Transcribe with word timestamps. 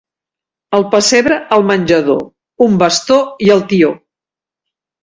El 0.77 0.85
pessebre 0.95 1.37
al 1.57 1.67
menjador, 1.73 2.27
un 2.69 2.81
bastó 2.85 3.21
i 3.49 3.57
el 3.59 3.67
Tió. 3.75 3.95